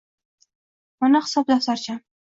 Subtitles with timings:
[1.05, 2.05] Mana hisob daftarcham.